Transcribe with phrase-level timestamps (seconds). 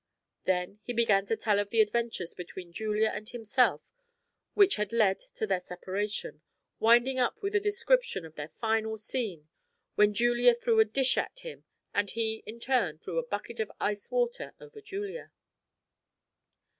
[0.45, 3.83] Then he began to tell of the adventures between Julia and himself
[4.55, 6.41] which had led to their separation,
[6.79, 9.47] winding up with a description of their final scene,
[9.93, 13.71] when Julia threw a dish at him and he in turn threw a bucket of
[13.79, 15.31] ice water over Julia.